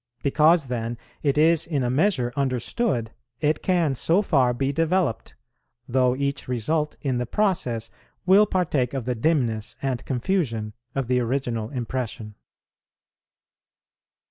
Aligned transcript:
Because 0.23 0.65
then 0.65 0.97
it 1.21 1.37
is 1.37 1.67
in 1.67 1.83
a 1.83 1.91
measure 1.91 2.33
understood, 2.35 3.11
it 3.39 3.61
can 3.61 3.93
so 3.93 4.23
far 4.23 4.51
be 4.51 4.73
developed, 4.73 5.35
though 5.87 6.15
each 6.15 6.47
result 6.47 6.95
in 7.01 7.19
the 7.19 7.27
process 7.27 7.91
will 8.25 8.47
partake 8.47 8.95
of 8.95 9.05
the 9.05 9.13
dimness 9.13 9.75
and 9.79 10.03
confusion 10.03 10.73
of 10.95 11.07
the 11.07 11.19
original 11.19 11.69
impression. 11.69 12.33